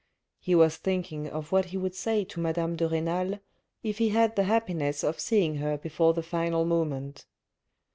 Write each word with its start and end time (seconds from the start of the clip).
He 0.39 0.55
was 0.55 0.77
thinking 0.77 1.27
of 1.29 1.51
what 1.51 1.65
he 1.65 1.77
would 1.77 1.93
say 1.93 2.23
to 2.25 2.39
madame 2.39 2.75
de 2.75 2.87
Renal 2.87 3.37
if 3.83 3.99
he 3.99 4.09
had 4.09 4.35
the 4.35 4.45
happiness 4.45 5.03
of 5.03 5.19
seeing 5.19 5.57
her 5.57 5.77
before 5.77 6.15
the 6.15 6.23
final 6.23 6.65
moment. 6.65 7.27